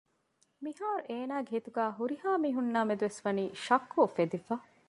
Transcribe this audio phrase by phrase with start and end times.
[0.63, 4.53] މިހާރު އޭނާގެ ހިތުގައި ހުރިހާ މީހުންނާމެދުވެސް ވަނީ ޝައްކު އުފެދިފަ